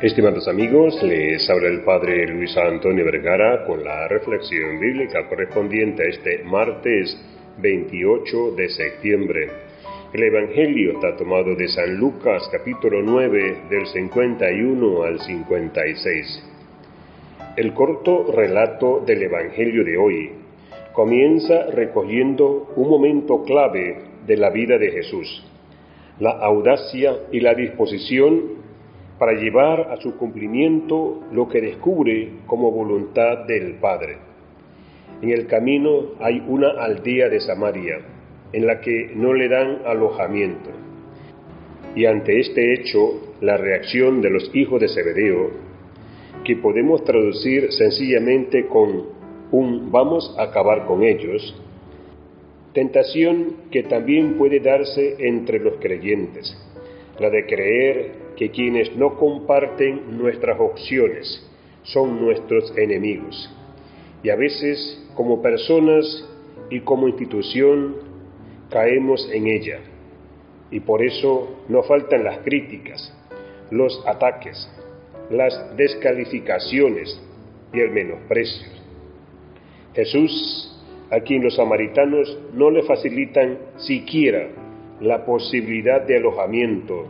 Estimados 0.00 0.46
amigos, 0.46 1.02
les 1.02 1.50
habla 1.50 1.66
el 1.66 1.80
Padre 1.80 2.28
Luis 2.28 2.56
Antonio 2.56 3.04
Vergara 3.04 3.64
con 3.64 3.82
la 3.82 4.06
reflexión 4.06 4.78
bíblica 4.78 5.26
correspondiente 5.28 6.04
a 6.04 6.06
este 6.06 6.44
martes 6.44 7.20
28 7.58 8.52
de 8.52 8.68
septiembre. 8.68 9.50
El 10.12 10.22
Evangelio 10.22 10.92
está 10.92 11.16
tomado 11.16 11.56
de 11.56 11.66
San 11.66 11.96
Lucas 11.96 12.48
capítulo 12.52 13.02
9 13.02 13.62
del 13.68 13.86
51 13.88 15.02
al 15.02 15.18
56. 15.18 16.44
El 17.56 17.74
corto 17.74 18.30
relato 18.30 19.02
del 19.04 19.24
Evangelio 19.24 19.82
de 19.82 19.96
hoy 19.96 20.30
comienza 20.92 21.72
recogiendo 21.72 22.72
un 22.76 22.88
momento 22.88 23.42
clave 23.42 23.96
de 24.24 24.36
la 24.36 24.50
vida 24.50 24.78
de 24.78 24.92
Jesús, 24.92 25.44
la 26.20 26.38
audacia 26.38 27.16
y 27.32 27.40
la 27.40 27.54
disposición 27.54 28.67
para 29.18 29.32
llevar 29.32 29.90
a 29.90 29.96
su 30.00 30.16
cumplimiento 30.16 31.24
lo 31.32 31.48
que 31.48 31.60
descubre 31.60 32.30
como 32.46 32.70
voluntad 32.70 33.46
del 33.46 33.74
Padre. 33.74 34.18
En 35.20 35.30
el 35.30 35.46
camino 35.46 36.12
hay 36.20 36.42
una 36.46 36.70
aldea 36.70 37.28
de 37.28 37.40
Samaria 37.40 37.98
en 38.52 38.66
la 38.66 38.80
que 38.80 39.10
no 39.14 39.34
le 39.34 39.48
dan 39.48 39.82
alojamiento. 39.84 40.70
Y 41.94 42.06
ante 42.06 42.38
este 42.38 42.74
hecho, 42.74 43.34
la 43.40 43.56
reacción 43.56 44.22
de 44.22 44.30
los 44.30 44.50
hijos 44.54 44.80
de 44.80 44.88
Zebedeo, 44.88 45.50
que 46.44 46.56
podemos 46.56 47.02
traducir 47.04 47.72
sencillamente 47.72 48.66
con 48.66 49.06
un 49.50 49.90
vamos 49.90 50.34
a 50.38 50.44
acabar 50.44 50.86
con 50.86 51.02
ellos, 51.02 51.54
tentación 52.72 53.56
que 53.72 53.82
también 53.82 54.34
puede 54.34 54.60
darse 54.60 55.16
entre 55.18 55.58
los 55.58 55.76
creyentes, 55.76 56.56
la 57.18 57.30
de 57.30 57.46
creer 57.46 58.27
que 58.38 58.52
quienes 58.52 58.94
no 58.94 59.16
comparten 59.16 60.16
nuestras 60.16 60.60
opciones 60.60 61.44
son 61.82 62.24
nuestros 62.24 62.72
enemigos. 62.78 63.52
Y 64.22 64.30
a 64.30 64.36
veces, 64.36 65.10
como 65.16 65.42
personas 65.42 66.24
y 66.70 66.78
como 66.80 67.08
institución, 67.08 67.96
caemos 68.70 69.28
en 69.32 69.48
ella. 69.48 69.80
Y 70.70 70.78
por 70.78 71.02
eso 71.02 71.64
no 71.68 71.82
faltan 71.82 72.22
las 72.22 72.38
críticas, 72.38 73.12
los 73.72 74.06
ataques, 74.06 74.70
las 75.30 75.76
descalificaciones 75.76 77.20
y 77.72 77.80
el 77.80 77.90
menosprecio. 77.90 78.68
Jesús, 79.94 80.80
a 81.10 81.18
quien 81.20 81.42
los 81.42 81.56
samaritanos 81.56 82.38
no 82.54 82.70
le 82.70 82.84
facilitan 82.84 83.58
siquiera 83.78 84.48
la 85.00 85.24
posibilidad 85.24 86.02
de 86.02 86.18
alojamiento 86.18 87.08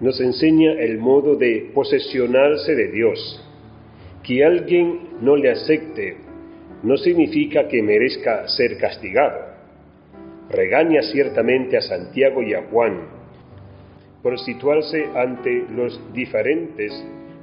nos 0.00 0.20
enseña 0.20 0.72
el 0.72 0.98
modo 0.98 1.36
de 1.36 1.70
posesionarse 1.72 2.74
de 2.74 2.88
Dios. 2.90 3.40
Que 4.22 4.44
alguien 4.44 5.00
no 5.20 5.36
le 5.36 5.50
acepte 5.50 6.16
no 6.82 6.96
significa 6.96 7.68
que 7.68 7.82
merezca 7.82 8.48
ser 8.48 8.76
castigado. 8.78 9.54
Regaña 10.50 11.02
ciertamente 11.02 11.76
a 11.76 11.80
Santiago 11.80 12.42
y 12.42 12.54
a 12.54 12.62
Juan 12.64 13.00
por 14.22 14.38
situarse 14.38 15.06
ante 15.14 15.64
los 15.74 16.00
diferentes 16.12 16.92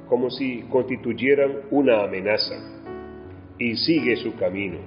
como 0.08 0.30
si 0.30 0.62
constituyeran 0.68 1.52
una 1.70 2.02
amenaza 2.04 2.56
y 3.58 3.76
sigue 3.76 4.16
su 4.16 4.36
camino. 4.36 4.78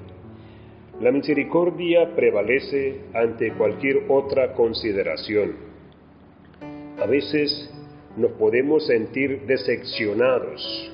La 1.01 1.11
misericordia 1.11 2.15
prevalece 2.15 3.01
ante 3.13 3.51
cualquier 3.53 4.03
otra 4.07 4.53
consideración 4.53 5.74
a 7.01 7.05
veces 7.05 7.69
nos 8.17 8.31
podemos 8.33 8.85
sentir 8.87 9.41
decepcionados 9.45 10.91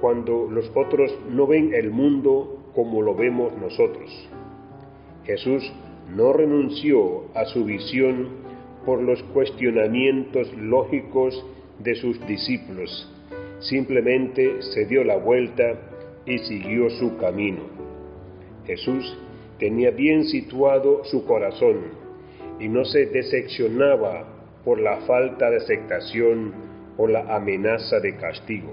cuando 0.00 0.48
los 0.50 0.70
otros 0.74 1.16
no 1.30 1.46
ven 1.46 1.72
el 1.74 1.90
mundo 1.90 2.70
como 2.74 3.02
lo 3.02 3.14
vemos 3.14 3.56
nosotros. 3.56 4.10
Jesús 5.24 5.72
no 6.14 6.32
renunció 6.32 7.24
a 7.34 7.44
su 7.46 7.64
visión 7.64 8.42
por 8.84 9.00
los 9.00 9.22
cuestionamientos 9.34 10.52
lógicos 10.56 11.46
de 11.78 11.94
sus 11.94 12.24
discípulos, 12.26 13.10
simplemente 13.60 14.60
se 14.62 14.86
dio 14.86 15.04
la 15.04 15.16
vuelta 15.16 15.78
y 16.26 16.38
siguió 16.38 16.90
su 16.90 17.16
camino. 17.16 17.62
Jesús 18.66 19.16
tenía 19.58 19.90
bien 19.90 20.24
situado 20.24 21.04
su 21.04 21.24
corazón 21.24 21.76
y 22.58 22.68
no 22.68 22.84
se 22.84 23.06
decepcionaba 23.06 24.41
por 24.64 24.80
la 24.80 24.98
falta 25.02 25.50
de 25.50 25.56
aceptación 25.56 26.52
o 26.96 27.06
la 27.06 27.34
amenaza 27.34 28.00
de 28.00 28.16
castigo. 28.16 28.72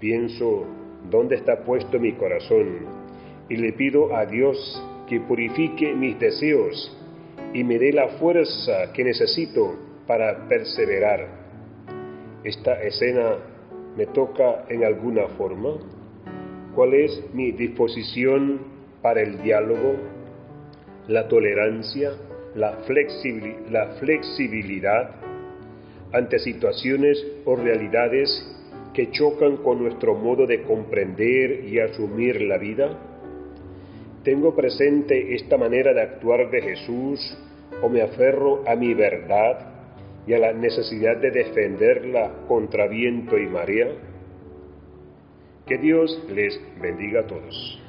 Pienso 0.00 0.66
dónde 1.10 1.36
está 1.36 1.60
puesto 1.64 1.98
mi 1.98 2.12
corazón 2.12 2.86
y 3.48 3.56
le 3.56 3.72
pido 3.72 4.14
a 4.14 4.26
Dios 4.26 4.82
que 5.08 5.20
purifique 5.20 5.94
mis 5.94 6.18
deseos 6.18 6.96
y 7.52 7.64
me 7.64 7.78
dé 7.78 7.92
la 7.92 8.08
fuerza 8.18 8.92
que 8.92 9.04
necesito 9.04 9.74
para 10.06 10.48
perseverar. 10.48 11.26
¿Esta 12.44 12.82
escena 12.82 13.36
me 13.96 14.06
toca 14.06 14.64
en 14.68 14.84
alguna 14.84 15.28
forma? 15.38 15.78
¿Cuál 16.74 16.94
es 16.94 17.22
mi 17.32 17.52
disposición 17.52 18.60
para 19.00 19.22
el 19.22 19.40
diálogo, 19.42 19.94
la 21.08 21.28
tolerancia, 21.28 22.10
la, 22.56 22.78
flexibilidad 23.98 25.10
ante 26.12 26.38
situaciones 26.38 27.24
o 27.44 27.56
realidades 27.56 28.28
que 28.94 29.10
chocan 29.10 29.58
con 29.58 29.82
nuestro 29.82 30.14
modo 30.14 30.46
de 30.46 30.62
comprender 30.62 31.64
y 31.66 31.78
asumir 31.78 32.40
la 32.42 32.56
vida? 32.58 32.98
¿Tengo 34.24 34.56
presente 34.56 35.34
esta 35.34 35.56
manera 35.56 35.92
de 35.92 36.02
actuar 36.02 36.50
de 36.50 36.62
Jesús 36.62 37.38
o 37.82 37.88
me 37.88 38.02
aferro 38.02 38.64
a 38.66 38.74
mi 38.74 38.94
verdad 38.94 39.74
y 40.26 40.32
a 40.32 40.38
la 40.38 40.52
necesidad 40.52 41.18
de 41.18 41.30
defenderla 41.30 42.46
contra 42.48 42.88
viento 42.88 43.38
y 43.38 43.46
marea? 43.46 43.88
Que 45.66 45.78
Dios 45.78 46.24
les 46.34 46.58
bendiga 46.80 47.20
a 47.20 47.26
todos. 47.26 47.85